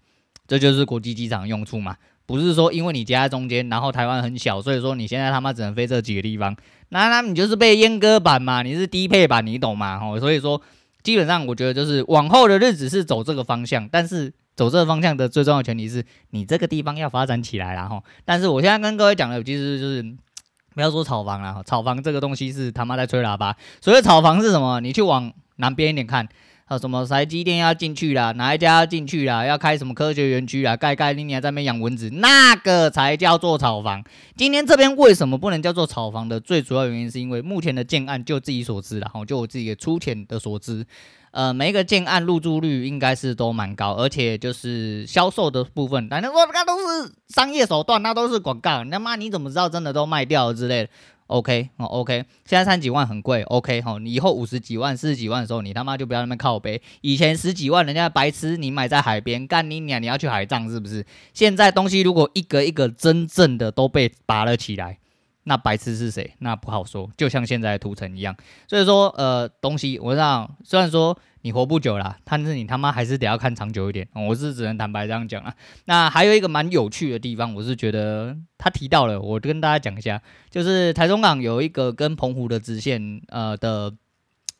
[0.48, 1.96] 这就是国际机场用处嘛。
[2.26, 6.56] 不是说因为你夹在中间，然后台湾很小，所以说你现在他妈只能飞这几个地方，
[6.90, 10.00] 那那你就是被阉割版嘛，你是低配版，你懂吗？
[10.02, 10.62] 哦，所以说
[11.04, 17.88] 基本上我觉得就是往后的日子是走这个方向，但是走这个方向的最重要的前提是你这个地方要发展起来啦。
[17.88, 18.02] 哈。
[18.24, 20.04] 但是我现在跟各位讲的其实就是
[20.74, 23.56] 不要说炒房了，炒房这个东西是他妈在吹喇叭。
[23.82, 24.80] 所谓炒房是什么？
[24.80, 26.28] 你去往南边一点看。
[26.66, 28.32] 啊什么台积电要进去啦？
[28.32, 29.46] 哪一家要进去啦？
[29.46, 30.76] 要开什么科学园区啦？
[30.76, 34.04] 盖盖，你还在那边养蚊子，那个才叫做炒房。
[34.36, 36.40] 今天这边为什么不能叫做炒房的？
[36.40, 40.84] 最主要原因是因为目前的建案，就自己所知啦，哈，就我自己粗浅的所知，
[41.30, 48.84] 呃，每一个建案入住率应该是都蛮高，而且就是销售的部分，反正说那都是商业手段，那都是广告。
[48.84, 50.90] 你他妈你怎么知道真的都卖掉了之类的
[51.28, 56.82] ？OK 哦，OK，现在三几万很贵，OK 哈，你以后五十几万、四十几万的时候，你他妈就不要那么靠北。
[57.02, 61.06] 以前十几万，人家白痴，你买在海边干你娘，你要去海葬是不是？
[61.34, 65.00] 现在东西如果一个一个真正的都被拔了起来，
[65.44, 66.34] 那白痴是谁？
[66.40, 68.36] 那不好说，就像现在的土城一样。
[68.68, 71.18] 所以说，呃，东西我让，虽然说。
[71.46, 74.08] 你活不久啦，但是你他妈还是得要看长久一点。
[74.16, 75.54] 我是只能坦白这样讲啊。
[75.86, 83.94] 那还有一个蛮有趣的地方，我是觉得他提到了，我跟大家讲一下，就是台中港有一个跟澎湖的直线呃的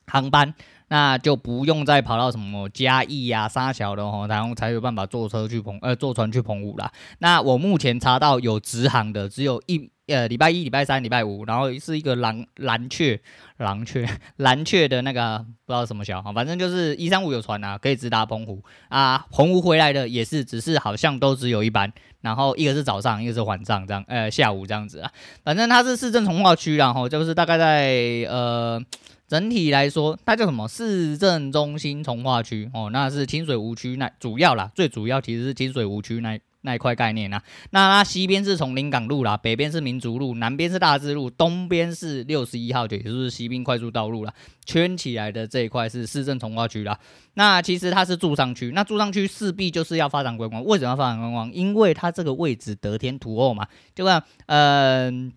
[0.06, 0.54] 航班，
[0.90, 6.92] 那就不用再跑到什么嘉义呀、沙桥的哦，然后才有办法坐车去澎呃坐船去澎湖啦。
[7.18, 9.90] 那我目前查到有直航的，只有一。
[10.08, 13.20] 呃，礼拜一、礼拜三、礼拜五，然后是一个蓝蓝雀、
[13.58, 19.26] 蓝雀、 蓝雀的那个不知道什么小，反正就是一三五有船啊，可以直达澎湖啊。
[19.32, 21.92] 澎湖回来的也是，只是好像都只有一班，
[22.22, 25.12] 然后一个是早上，一个是晚上这样，呃，下午这样子啊。
[25.44, 28.80] 反正它是市政重划区，然后就是大概在呃
[29.28, 36.40] 整体来说，它叫什么市政中心重划区哦，那是清水湖区那主要啦，最主要其实是清水湖区那。
[36.66, 37.42] 那一块概念啊。
[37.70, 44.34] 那它西边是从临港路啦，北边是民族路，南边是大智路，东边是六十一号，也就是西滨快速道路啦。
[44.66, 47.00] 圈起来的这一块是市政重划区啦。
[47.36, 50.62] 那其实它是住商区，那住商区势必就是要发展观光。
[50.66, 51.52] 为什么要发展观光？
[51.54, 53.68] 因为它这个位置得天独厚嘛。
[53.94, 55.32] 就像，嗯、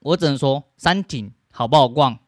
[0.00, 2.18] 我只能说山景好不好逛？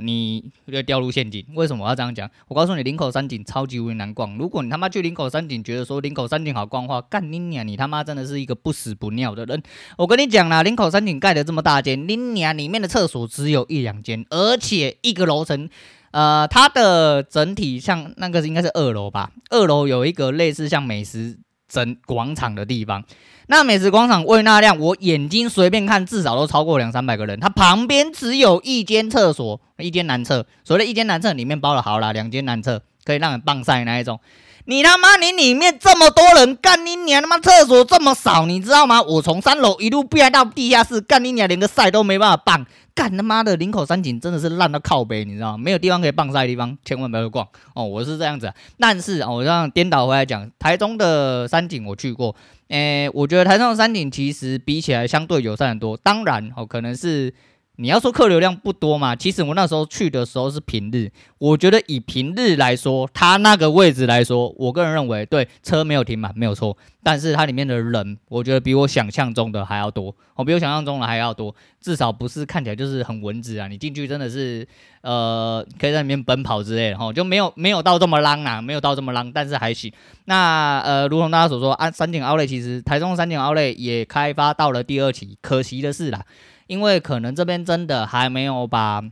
[0.00, 2.30] 你要掉入陷阱，为什么我要这样讲？
[2.46, 4.38] 我告诉你，林口山景超级无敌难逛。
[4.38, 7.66] 如果你他妈去林口山景，觉得说林口山景好逛的话，干你娘！
[7.66, 9.60] 你他妈真的是一个不死不尿的人。
[9.98, 15.68] 我跟你讲啦，林口山景盖的这么大间，你娘里面的厕所只有一两间，而且一个楼层，
[16.12, 19.32] 呃，它的整体像那个应该是二楼吧？
[19.50, 21.36] 二楼有一个类似像美食
[21.68, 23.02] 整广场的地方。
[23.50, 27.40] 那美食广场喂纳量，我眼睛随便看，至少都超过两三百个人。
[27.40, 30.46] 它旁边只有一间厕所，一间男厕。
[30.62, 34.20] 所谓的一间男厕里面包了好了两间男厕，可以让人棒晒那一种。
[34.66, 39.02] 你他妈，你里面这么多人，干你娘他妈厕所这么少，你知道吗？
[39.02, 42.64] 我从三楼一路憋到地下室，干你娘连个晒都没办法棒。
[42.94, 45.58] 干他妈的，林口山景真的是烂到靠北，你知道吗？
[45.58, 47.84] 没有地方可以棒晒的地方，千万不要去逛哦。
[47.84, 52.36] 我是这样子、但是哦，我让颠倒回来讲，台中的山景我去过。
[52.70, 55.96] 诶、欸，我觉得台上的山顶其实比起来相对友善很多。
[55.96, 57.32] 当然，哦，可能是
[57.80, 59.16] 你要说客流量不多嘛。
[59.16, 66.76] 其实我那时候去的时候是平日，我觉得以平日来说，它那个位置来说，我个人认为对车没有停满没有错。
[67.02, 71.54] 但是它里面的人，我觉得比我想象中的还要多，我比我想象中的还要多。
[71.80, 74.68] 至少不是看起来就是很蚊子啊，你进去真的是
[75.00, 79.90] 呃可以在里面奔跑之类的哈，就没有没有到这么浪啊，没有到这么浪，但是还行。
[80.26, 86.22] 那呃，如同大家所说，啊，山景奥莱其实台中山景奥莱也开发到了第二期，可惜的是啦，
[86.70, 89.02] 因为可能这边真的还没有把。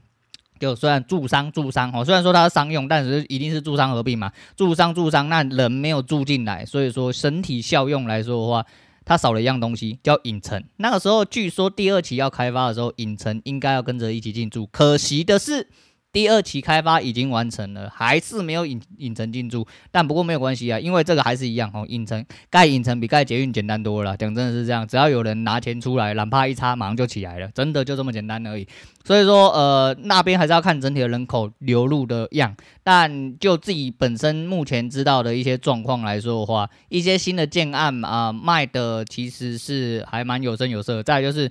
[0.61, 8.66] 就虽然住商住商哦，虽然说它是商用，但是一定是住商合并嘛，住商住商，那人没有住进来，所以说整体效用来说的话，
[9.05, 10.62] 它少了一样东西，叫影城。
[10.77, 15.68] 那个时候据说第二期要开发的时候，影城应该要跟着一起进驻，可惜的是。
[16.18, 21.87] 第二期开发已经完成了，还是没有影影城进驻，但不过没有关系啊，因为这个还是一样哦。
[21.88, 28.66] 影城盖影城比盖捷运简单多了，讲真的是这样，只要有人拿钱出来，哪怕一插，马上就起来了，真的就这么简单而已。
[29.04, 32.52] 所以说，呃，那边还是要看整体的人口流入的样，
[32.83, 41.00] 但就自己本身目前知道的一些状况来说的话，一些新的建案啊、卖的其实是还蛮有声有色。
[41.00, 41.48] 再就是。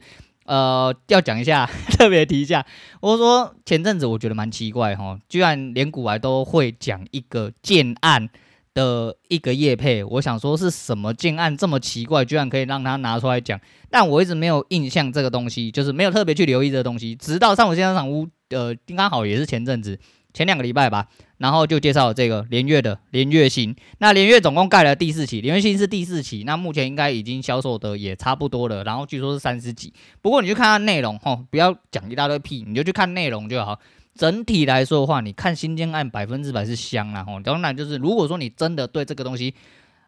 [0.47, 2.65] 呃，要讲一下， 特别提一下。
[3.01, 8.29] 我说前阵子我觉得蛮奇怪哈，居然连股癌都会讲一个建案
[8.73, 10.03] 的一个业配。
[10.03, 13.59] 我想说是什么建案这么奇怪，居然可以让他拿出来讲。
[13.89, 17.13] 但我一直没有印象这个东西，就是没有特别去留意这个东西。
[17.15, 19.99] 直到上午现场屋，呃，刚好也是前阵子。
[20.33, 23.75] 前两个礼拜吧，然后就介绍这个连月的连月新。
[23.97, 28.83] 那连月总共盖了第四期，连月新是第四期，那目前应该已经销售的也差不多了。
[28.83, 33.79] 然后据说是三十几，不过你去看它内容，吼，不要讲一大堆屁，你就去看内容就好。
[34.15, 37.39] 整体来说的话，你看新建案百分之百是香啦，吼。
[37.39, 39.53] 当然就是如果说你真的对这个东西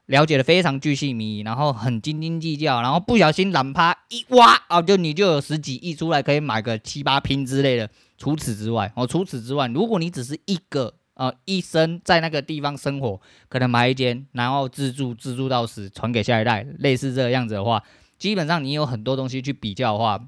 [0.08, 7.90] 了解的非常巨细靡遗，然后很斤斤计较，然后不小心懒趴一挖啊，就你就有十几亿出来可以买个七八拼之类的。
[8.20, 17.82] 除此之外，哦，除此之外，如果你只是一个呃一生在那个地方生活，可能买一间，然后自住自住到死，传给下一代，类似这个样子的话，
[18.18, 20.20] 基本上你有很多东西去比较的话，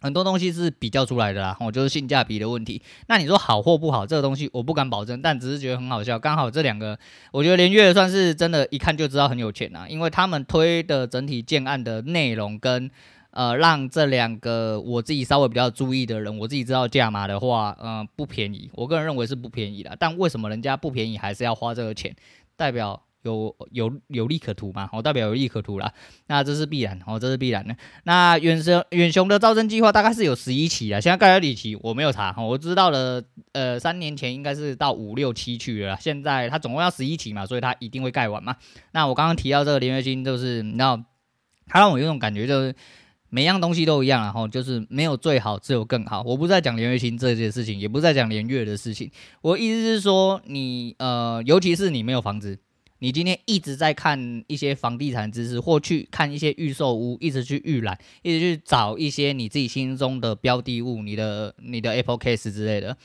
[0.00, 2.80] 很多东西是比较出来的啦，我，就是性价比的问题。
[3.08, 6.16] 那你说好或不好，这个东西我不敢保证，但只是觉得很好笑。
[6.16, 6.96] 刚好这两个，
[7.32, 12.88] 我觉得连月算是真的，一看就知道很有钱啊，因为他们推的整体建案的内容跟。
[13.34, 18.70] 呃，让这两个我自己稍微比较注意的人，我自己知道价码的话，嗯、不便宜。
[18.74, 19.96] 我个人认为是不便宜的。
[19.98, 22.14] 但为什么人家不便宜，还是要花这个钱？
[22.54, 24.88] 代表有有有利可图嘛？
[24.92, 25.92] 哦，代表有利可图啦。
[26.28, 27.76] 那这是必然，哦，这是必然的。
[28.04, 33.20] 那远雄远雄的招生计划大概是有十一期啊，现在盖了几期我没有查，我知道了。
[33.50, 38.54] 呃，三年前应该是到五六七去了，现在它总共要十一期嘛，所以它一定会盖完嘛。
[38.92, 41.02] 那我刚刚提到这个连跃新，就是你知道，
[41.66, 42.72] 它让我有种感觉就是。
[43.34, 46.22] 每样东西都一样，然后就是没有最好，只有更好。
[46.22, 49.10] 我不是在讲连跃新这件事情，也不是在讲连月的事情。
[49.40, 52.56] 我意思是说，你呃，尤其是你没有房子，
[53.00, 62.96] 你今天一直在看一些房地产知识，或去看一些预售屋，一直去预览，一直去找一些你自己心中的标的物，你的你的 Apple Case 之类的。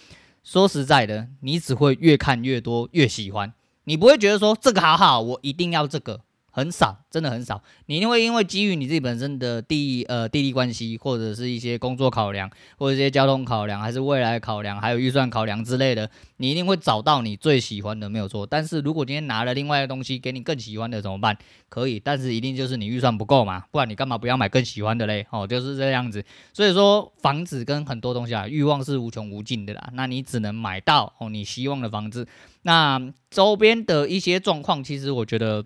[0.43, 3.51] 说实在的，你只会越看越多，越喜欢。
[3.85, 6.21] 你不会觉得说这个好好，我一定要这个。
[6.59, 7.61] 很少，真的很少。
[7.85, 18.45] 你一定会因为基于你自己本身的地呃地利关系，或者是一些工作考量，或者一些交通考量，还是未来考量，还有预算考量之类的，你一定会找到你最喜欢的，没有错。
[18.45, 21.37] 但是如果今天拿了另外的东西给你更喜欢的怎么办？
[21.69, 25.25] 可以，但是一定就是你预算不够嘛，不然你干嘛不要买更喜欢的嘞？
[25.29, 26.23] 哦，就是这样子。
[26.51, 29.89] 所以说房子跟很多东西啊，欲望是无穷无尽的啦。
[29.93, 32.27] 那你只能买到哦你希望的房子。
[32.63, 35.65] 那周边的一些状况，其实我觉得。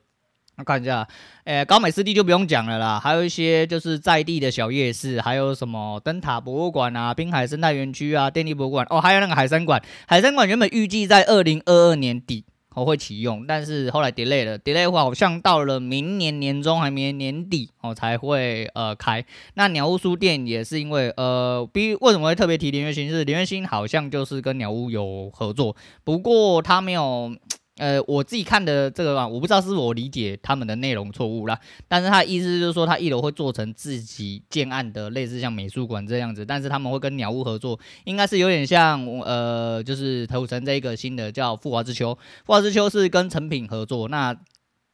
[0.56, 1.08] 那看一下，
[1.46, 9.82] 诶，高美湿地就不用讲了啦，还有一些就是在地的小夜市，还有什么灯塔博物馆啊、滨海生态园区啊、电力博物馆哦，还有那个海参馆。
[10.08, 19.26] 海参馆原本预计在二零二二年底哦会启用，但是后来 delay 了，delay 好像到了明年年中还明年年底哦才会呃开。
[19.56, 23.10] 那鸟屋书店也是因为呃，比为什么会特别提林月星？
[23.10, 27.36] 是林月星好像就是跟鸟屋有合作，不过他没有。
[27.78, 31.60] 呃，我自己看的这个吧，我不知道是否我理解他们的内容错误啦。
[31.88, 36.46] 但是他的意思就是说，他一楼会做成自己建案的，类似像美术馆这样子。
[36.46, 44.08] 但是他们会跟鸟屋合作，应该是有点像呃，就是投城这一个新的叫富华之秋，富华之秋是跟成品合作。
[44.08, 44.36] 那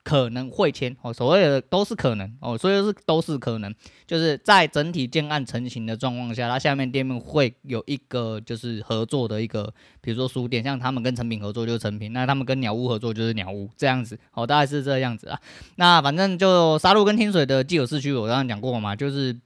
[0.04, 3.74] 可能会签哦，所谓的都是可能哦，所以是都是可能，
[4.08, 15.40] 就是在整体建案成型的状况下，它下面店面会有一个就是合作的一个，比如说书店，像他们跟诚品合作就是诚品，那他们跟鸟屋合作就是鸟屋这样子哦，大概是这样子啊。
[15.76, 19.38] 那反正就沙鹿跟清水的既有市区，我刚刚讲过嘛，就是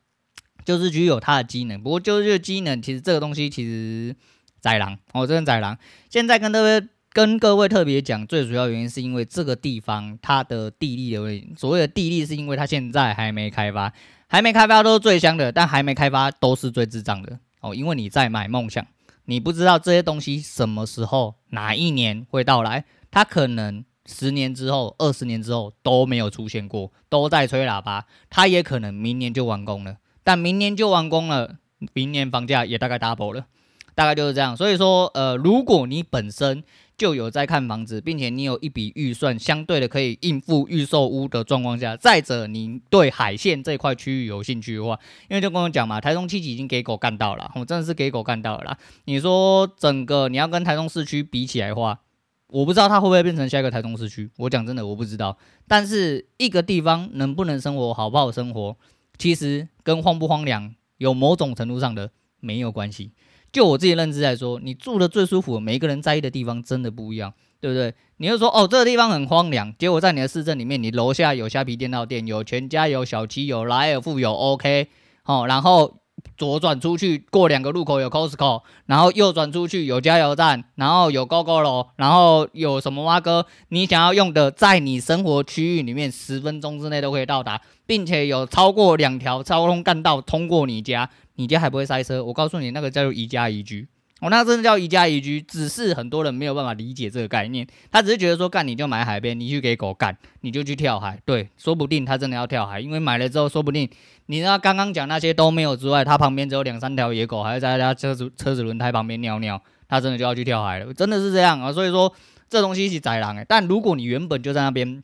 [0.63, 4.15] 旧市区有它的机能，不过旧市区机能其实这个东西其实
[4.61, 5.77] 宰狼哦，这个宰狼，
[6.09, 6.87] 现在跟各位。
[7.13, 11.53] 跟各位特别讲，最主要原因是因为这个地方它的地利的问题。
[11.55, 13.93] 所谓的地利，是因为它现在还没开发，
[14.27, 17.75] 还没开发都是最香的，但还没开发都是最智障的哦。
[17.75, 18.83] 因为你在买梦想，
[19.25, 28.07] 你不知道这些东西什么时候、哪一年会到来，它可能十年之后、二十年之后都没有出现过，都在吹喇叭。
[28.31, 31.57] 它也可能明年就完工了，但明年就完工了，
[31.93, 33.45] 明年房价也大概 double 了，
[33.93, 34.57] 大概就是这样。
[34.57, 36.63] 所以说，呃，如果你本身
[37.03, 44.97] 就有在看房子，并且你有一笔预算，相对的可以应付预售屋的状况下，再者你对海线这块区域有兴趣的话，
[45.29, 48.77] 因为就跟我讲嘛，台中七级已经给狗干到了，我真的是给狗干到了。
[49.03, 51.99] 你说整个你要跟台中市区比起来的话，
[52.47, 55.37] 我不知道它会不会变成下一个台中市区，我讲真的我不知道。
[55.67, 58.77] 但是一个地方能不能生活，好不好生活，
[59.17, 63.11] 其实跟荒不荒凉有某种程度上的没有关系。
[63.53, 67.93] 就我自己认知来说，你住的最舒服，每一个人在意的地方真的不一样，对不对？
[68.17, 74.87] 你就说哦，这个地方很荒凉，结果在你的市镇里面，你楼下有虾皮电脑店，有全家，有小七，有莱尔富，有 OK，
[75.25, 75.99] 哦，然后
[76.37, 91.09] 左转出去过两个路口有 Costco，然后右转出去有加油站，然后有 GoGo 楼然后有什么蛙哥，你想要用的，在你生活区域里面十分钟之内都可以到达，并且有超过两条交通干道通过你家。
[91.35, 92.23] 你家还不会塞车？
[92.23, 93.87] 我告诉你，那个叫做宜家宜居。
[94.23, 97.67] 我、哦、那真的叫宜家宜居，只是很多人没有办法理解这个概念。
[97.91, 101.19] 他只是觉得说，干你就买海边，你去给狗干，你就去跳海。
[101.25, 103.89] 对，说不定他真的要跳海，因为买了之后，说不定
[104.27, 110.93] 你那刚刚讲那些都没有之外，他旁边只有两三条野狗，还在他车子车子轮胎旁边尿尿，他真的就要去跳海了。
[110.93, 111.73] 真的是这样啊！
[111.73, 112.13] 所以说，
[112.49, 113.45] 这东西是宰狼诶。
[113.45, 115.03] 但如果你原本就在那边。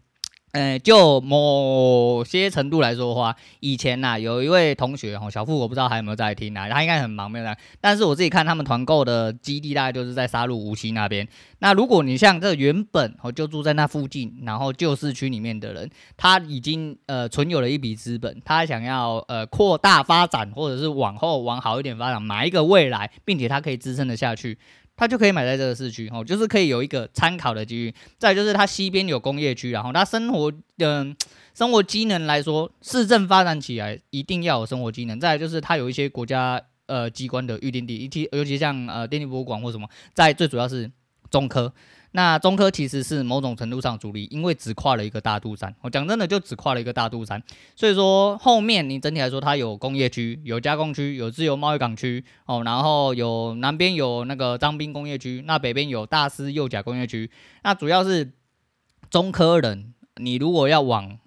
[0.51, 7.55] 呃，就某些程度来说的话，以前呐、啊，有一位同学哦，小付，我不知道还有没有在听啊，他应该很忙没有在。
[7.79, 11.27] 但是我自己看他们团购的基地大概就是在沙鹿无锡那边。
[11.59, 24.57] 那如果你像这原本哦就住在那附近，然后旧市区里面的人，他已经呃存有了一笔资本，他想要呃扩大发展，或者是往后往好一点发展，买一个未来，并且他可以支撑得下去。
[24.99, 27.93] 它就可以买在这个市区，哦，就是可以有一个参考的机遇。
[28.17, 31.15] 再就是它西边有工业区，然后它生活的、
[31.53, 35.17] 生活机能来说，市政发展起来一定要有生活机能。
[35.17, 39.87] 再就是它有一些国家呃机关的预定地，尤其尤其像呃电力博物馆或什么。
[40.13, 40.91] 在最主要是
[41.31, 41.73] 中科。
[42.11, 45.75] 那中科其实是某种程度上主力，因为只跨了一个大肚山。
[45.81, 47.41] 我讲真的，就只跨了一个大肚山，
[47.75, 57.29] 所以说后面你整体来说，它有工业区、有加工区、有自由贸易港区哦，然后有南边有那个张滨工业区，那北边有大师幼甲工业区。
[57.63, 58.31] 那主要是
[59.11, 61.19] 中科人，你如果要往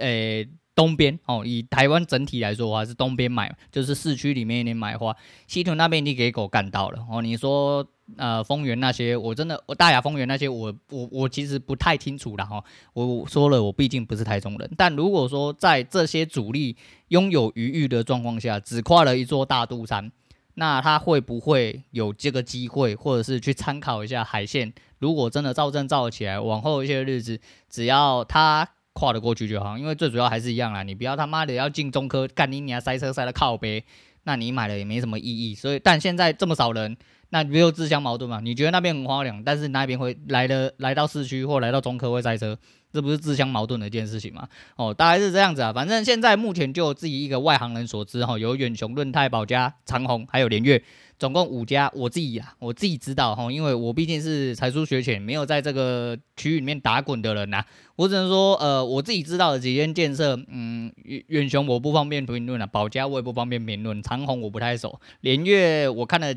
[0.00, 5.14] 诶、东边哦，以台湾整体来说的话，是东边买，就是市区里面一点买的话，
[5.46, 7.86] 西屯那边你给狗干到了哦，你说。
[8.16, 12.62] 呃，丰原那些我真的，我大雅丰原那些我我我其实不太清楚了哈。
[12.92, 14.70] 我说了，我毕竟不是台中人。
[14.76, 16.76] 但如果说在这些主力
[17.08, 20.10] 拥有余裕的状况下，只跨了一座大肚山，
[20.54, 24.72] 那他会不会有这个机会，或者是去参考一下海线？
[24.98, 33.82] 如果真的造证造起来，往后一些日子，只要他跨得过去就好，因为最主要还是一样啦，你不要他妈的要进中科干你你还塞车塞到靠背，
[34.24, 35.54] 那你买了也没什么意义。
[35.54, 36.96] 所以，但现在这么少人，
[37.32, 38.40] 那没有自相矛盾嘛？
[38.40, 42.58] 你觉得那边很荒凉，但是那边会来的来到市区或来到中科会塞车，
[42.92, 44.46] 这不是自相矛盾的一件事情吗？
[44.76, 45.72] 哦，大概是这样子啊。
[45.72, 50.82] 反正现在目前就自己一个外行人所知哈，有远雄、润泰、保家、长鸿，还有联岳。
[51.18, 57.64] 总共五家，我自己啊，我自己知道哈，因为我毕竟是才疏学浅，没有在这个区域里面打滚的人呐、
[57.94, 60.92] 我只能说，呃，我自己知道的几间建设，嗯，
[61.28, 66.34] 远雄我不方便评论了，保家我也不方便评论，长鸿我不太熟，联岳我看了，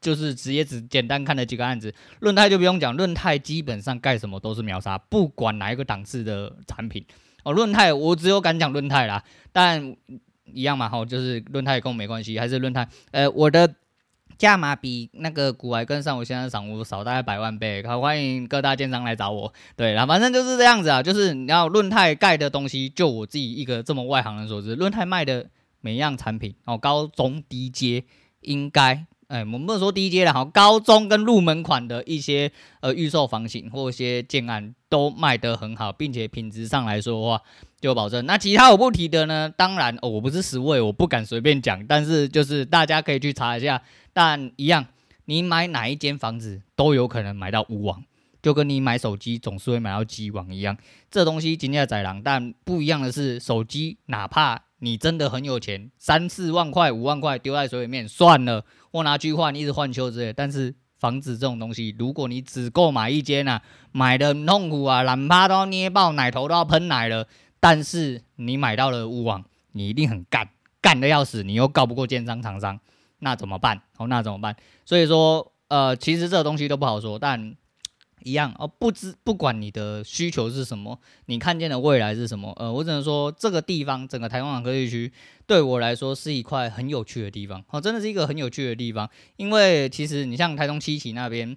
[0.00, 7.04] 就是直接只简单看了几个案子，润泰就不用讲，润泰基本上盖什么都是秒杀，不管哪一个档次的产品
[7.44, 9.22] 哦，润泰我只有敢讲润泰啦，
[9.52, 9.96] 但
[10.44, 13.74] 一样嘛哈，就是润泰跟我没关系，还是润泰，呃，我的。
[14.38, 19.50] 价码比那个股癌跟上我现在赏屋少大概百万倍，好，欢迎各大建商来找我。
[19.76, 25.48] 对啦，反正就是这样子啊，就是你要润泰盖的东西，就我自己一个这么外行人所知，润泰卖的
[25.80, 28.04] 每样产品哦，高中低阶
[28.42, 32.50] 应该，哎，我们不能说低阶了，哈，高中跟入门款的一些
[32.80, 37.42] 呃预售房型或一些建案都卖得很好，并且品质上来说的话。
[37.78, 38.24] 就保证。
[38.24, 39.52] 那其他我不提的呢？
[39.54, 41.86] 当然，哦，我不是十位，我不敢随便讲。
[41.86, 43.80] 但是就是大家可以去查一下。
[44.14, 44.86] 但一样，
[45.26, 48.02] 你买哪一间房子都有可能买到屋网，
[48.42, 50.76] 就跟你买手机总是会买到机网一样。
[51.10, 60.32] 这东西今天在宰狼，但不一样的是，手机哪怕你真的很有钱，三四万块、五万块丢在水里面算了，我拿去换，一直换修之类。
[60.32, 63.62] 但是房子这种东西，如果你只够买一间啊，
[63.92, 67.26] 买的痛苦啊，懒趴都要捏爆，奶头都要喷奶了。
[67.58, 70.50] 但是你买到了屋网，你一定很干，
[70.80, 72.78] 干的要死，你又告不过建商厂商，
[73.20, 73.82] 那怎么办？
[73.96, 74.54] 哦，那怎么办？
[74.84, 77.56] 所以说，呃，其实这个东西都不好说，但
[78.22, 85.12] 一样哦，不知不管你的需求是什么，你看见的未来是什么，呃，我只能说这个地方，整个台湾港科技区
[85.46, 91.56] 对我来说是一块很有趣的地方，哦，真的是一个很有趣的地方，因为其实你像台东七期那边。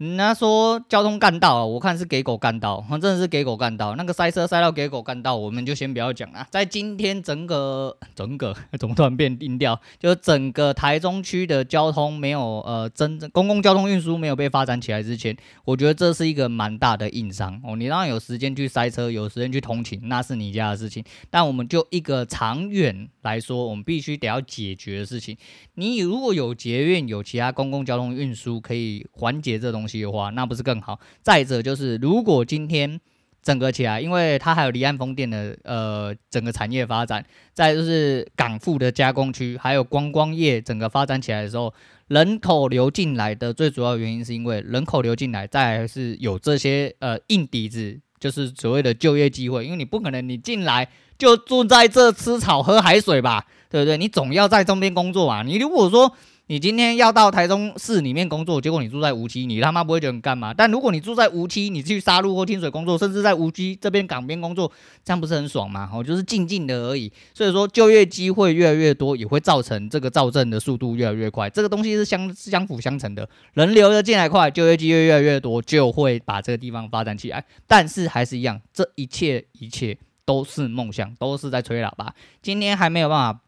[0.00, 3.94] 人家说交通干道啊，我看是给狗干道，真的是给狗干道。
[3.96, 6.46] 那个塞车塞到给狗干道，我们就先不要讲了。
[6.50, 9.78] 在今天整个整个 怎么突然变定调？
[9.98, 15.36] 就整个台中区的交通没有呃真正公共交通运输没有被发展起来之前，
[15.66, 17.76] 我觉得这是一个蛮大的硬伤哦。
[17.76, 21.04] 你当然有时间去塞车，有时间去通勤，那是你家的事情。
[21.28, 25.36] 但我们就一个长远来说，我们必须得要解决的事情。
[25.74, 30.98] 你如果有捷运，有其他公共交通运输可以缓解这东西的话，那不是更好？
[31.22, 33.00] 再者就是，如果今天
[33.42, 37.24] 整个起来，因为它还有离岸风电的呃整个产业发展，
[37.54, 41.72] 再就是港埠的加工区，还有观光业整个发展起来的时候，
[42.08, 50.86] 人口流进来的最主要原因是因为人口流进来，再是有这些呃硬底子，就是所谓的就业机会，因为你不可能你进来
[51.16, 53.96] 就住在这吃草喝海水吧，对不对？
[53.96, 55.42] 你总要在中边工作啊。
[55.42, 56.14] 你如果说
[56.50, 60.52] 你今天要到台中市里面工作，结果你住在梧栖，你他妈不会觉得很干嘛？
[60.52, 64.68] 但如果你住在梧栖，你去沙鹿或清水工作，甚至在梧栖这边港边工作，
[65.04, 65.88] 这样不是很爽吗？
[65.94, 67.12] 哦，就是静静的而已。
[67.32, 71.48] 所以说就业机会越来越多，也会造成这个造镇的速度越来越快。
[71.48, 77.44] 这个东西是相相辅相成的，人流的进来快，就业机会越来越多，就会把这个地方发展起来。
[77.68, 82.12] 但是还是一样，这一切一切都是梦想，都是在吹喇叭。
[82.42, 83.40] 今天还没有办法。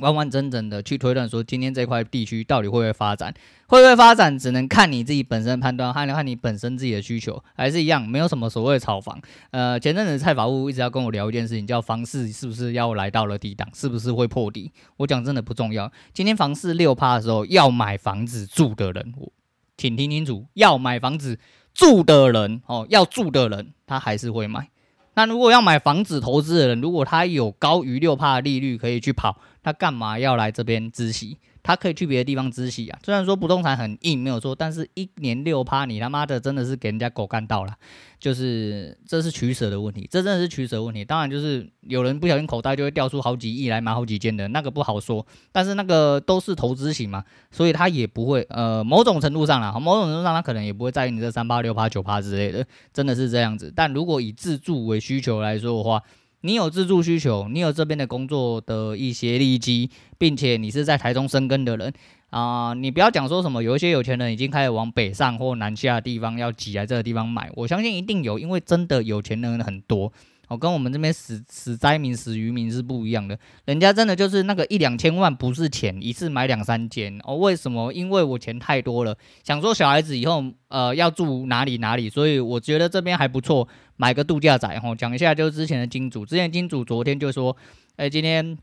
[0.00, 3.32] 完完整整的去推断说，今天这块地区到底会不会发展，
[3.66, 9.20] 会不会发展，只能看你自己本身判断，还能看你本身自己的需求，还是一样，没有什么所谓的炒房。
[9.50, 14.72] 呃，前阵子蔡法务一直要跟我聊一件事情，叫房市是不是要来到了低档，是不是会破底？
[14.96, 15.90] 我讲真的不重要。
[16.12, 19.32] 今天房市六趴的时候，要买房子住的人，我
[19.76, 21.38] 请听清楚，要买房子
[21.72, 24.68] 住的人哦，要住的人，他还是会买。
[25.14, 31.36] 那如果要买房子投资的人，如果他有高于六趴的利率可以去跑，他干嘛要来这边支息？
[31.62, 32.98] 他可以去别的地方支息啊。
[33.04, 37.74] 虽然说不动产很硬，没有错，但是一年六趴，你他妈的真的是给人家狗干到了。
[38.18, 41.02] 就是这是取舍的问题，这真的是取舍问题。
[41.02, 45.26] 当然，就是有人不小心口袋就会掉出好几亿来买好几间的那个不好说。
[45.50, 53.72] 但是那个都是投资型嘛，所以他也不会呃，某种程度上啦，某种程度上他可能也不会在意你这三趴六趴九趴之类的，真的是这样子。
[53.74, 56.02] 但如果以自住为需求来说的话，
[56.42, 61.92] 你有自住需求，你有这边的工作的一些利基，并且你是在台中生根的人。
[62.30, 70.12] 啊、你不要讲说什么，有一些有钱人已经开始往北上或南下的地方要挤来这个地方买，我相信一定有，因为真的有钱人很多
[70.50, 73.38] 哦，跟我们这边死死灾民、死渔民是不一样的。
[73.66, 77.36] 人家真的就是那个一两千万不是钱，一次买两三间哦。
[77.36, 77.92] 为什么？
[77.92, 84.80] 因为我钱太多了，想说小孩子以后呃要住哪里哪里，所以我觉得这边还不错，买个度假宅。
[84.82, 87.56] 哦，讲一下就是之前的金主，之前金主昨天就说，
[87.94, 88.58] 哎，今天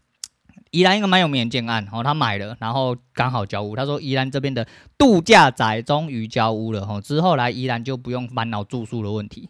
[0.71, 3.77] 宜兰一个蛮有名的建案，哦，他买了，然后刚好交屋。
[3.77, 4.67] 他说宜兰这边的
[4.97, 9.49] 度假宅终于交屋了，哦，之后来宜兰就不用烦恼住宿的问题。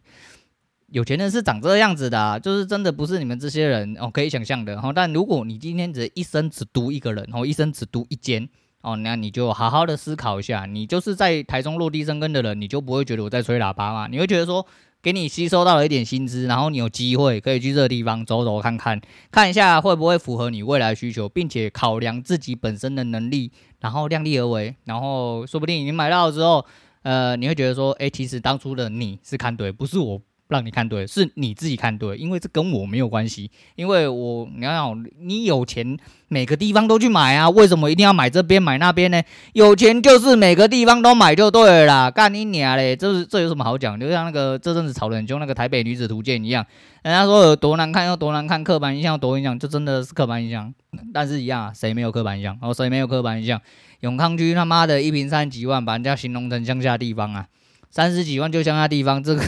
[0.90, 4.94] 有钱人是长这样子的，就是真的不是你们这些人哦可以想象的哦。
[4.96, 8.48] 但如果你今天只一生只读一个人哦，一生只读一间
[8.82, 14.08] 哦，那你就好好的思考一下，你就是在台中落地生根的人，你就不会觉得我在吹喇叭嘛？
[14.08, 14.66] 你会觉得说，
[15.02, 26.66] 给你吸收到了一点薪资，然后你有机会可以去这个地方走走看看，看一下会不会符合你未来需求，并且考量自己本身的能力，然后量力而为，然后说不定你买到之后，
[27.02, 30.22] 呃，你会觉得说，哎，其实当初的你是看对，不是我。
[30.48, 33.52] 让你看对，是你自己看对，因为这跟我没有关系。
[33.76, 35.98] 因为我，你要想，你有钱，
[36.30, 39.22] 每个地方都去买啊，为什么一定要买这边买那边呢？
[39.54, 42.96] 有钱就是每个地方都买就对了啦，干你娘嘞！
[42.96, 44.00] 这是这有什么好讲？
[44.00, 46.66] 就像那个这阵子吵得很凶那个台北女子图鉴一样，
[47.04, 50.74] 人家说有多难看，有多难看，刻板印象多影响，就真的是刻板印象。
[51.14, 52.58] 但是一样，谁没有刻板印象？
[52.62, 53.60] 哦，谁没有刻板印象？
[54.00, 57.48] 永康区他妈的一平三几万，把人家形容成乡下地方啊，
[57.90, 59.44] 三十几万就乡下地方，这个。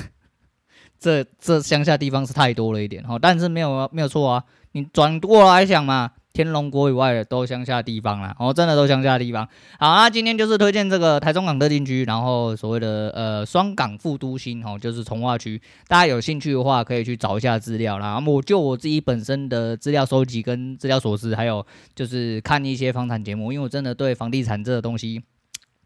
[1.00, 4.44] 这这乡下地方是太多了一点哈，但是没有没有错啊，
[4.74, 9.48] 你转过来想嘛，天龙国以外的都乡下地方啦，哦，真的都乡下地方。
[9.80, 18.22] 好，那今天就是推荐这个台中港特定区，然后所谓的呃双港副都心哦，就是从化区，大家有兴趣的话可以去找一下资料啦。
[18.28, 25.24] 我就我自己本身的资料收集跟资料所知，还有就是看一些房产节目，因为我真的对房地产这个东西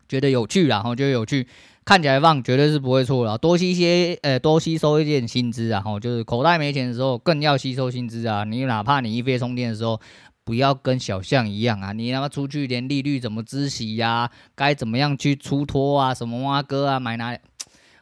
[0.09, 1.47] 觉得有趣啦，然后觉得有趣。
[1.85, 8.43] 看起来放绝对是不会错的，多吸一些，呃，多吸收一点薪资啊，吼，就是口袋没钱的时候更要吸收薪资啊。
[8.43, 9.99] 你哪怕你一飞充电的时候，
[10.45, 17.37] 不要跟小象一样啊，你他妈出去连利率怎么支息呀，该怎么样去出脱啊，什么挖哥啊，买哪？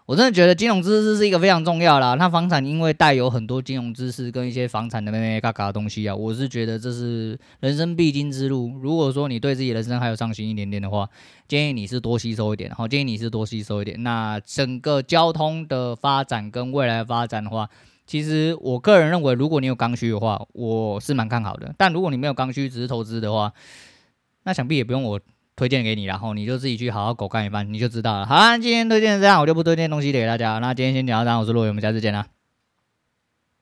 [0.08, 2.16] 我真的觉得金融知识是一个非常重要啦。
[2.16, 8.78] 那房产因为带有很多金融知识跟一些房产的咩咩嘎嘎的东西啊，我是觉得这是人生必经之路。
[8.82, 11.08] 如果说你对自己人生还有上心一点点的话，
[11.48, 12.70] 建议你是多吸收一点。
[12.72, 14.02] 好，建议你是多吸收一点。
[14.04, 17.70] 那整个交通的发展跟未来发展的话，
[18.06, 21.74] 其实我个人认为，如果你有刚需的话，我是蛮看好的。
[21.78, 23.54] 但如果你没有刚需，只是投资的话，
[24.44, 25.20] 那想必也不用我。
[25.62, 28.26] 推荐给你，然后你就自己去好好狗干一番，你就知道了。
[28.26, 30.58] 好，今天推荐这样，我就不推荐东西给大家。
[30.58, 32.26] 那今天先讲到这，我是洛伟，我们下次见啦。